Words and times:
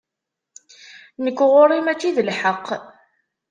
Nekk 1.23 1.39
ɣur-i 1.51 1.79
mačči 1.85 2.11
d 2.15 2.17
lḥeqq. 2.27 2.67